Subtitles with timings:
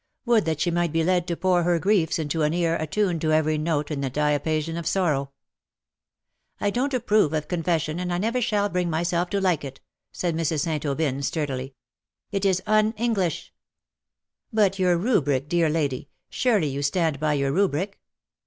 [0.25, 3.31] "Would that she might be led to pour her griefs into an ear attuned to
[3.31, 5.25] every note in the diapason of sorrow.
[6.61, 9.79] ^''^^ I donH approve of confession, and I never shall bring myself to like it/"*
[10.11, 10.61] said Mrs.
[10.61, 10.83] St.
[10.87, 11.75] Aubyn, sturdily."
[12.31, 13.53] It is un English
[14.03, 16.09] \" ^^But your Rubric, dear lady.
[16.31, 17.99] Surely you stand by your Rubric